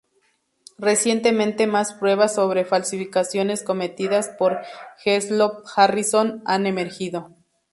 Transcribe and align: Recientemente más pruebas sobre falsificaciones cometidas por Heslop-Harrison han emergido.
Recientemente 0.79 1.67
más 1.67 1.93
pruebas 1.93 2.33
sobre 2.33 2.65
falsificaciones 2.65 3.61
cometidas 3.61 4.29
por 4.29 4.57
Heslop-Harrison 5.05 6.41
han 6.43 6.65
emergido. 6.65 7.35